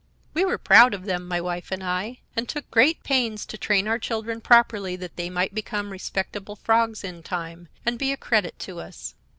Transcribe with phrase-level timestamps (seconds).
[0.33, 3.87] We were proud of them, my wife and I, and took great pains to train
[3.87, 8.57] our children properly, that they might become respectable frogs, in time, and be a credit
[8.61, 9.13] to us.